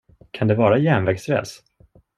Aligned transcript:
Kan 0.31 0.47
det 0.47 0.55
vara 0.55 0.77
järnvägsräls? 0.77 1.63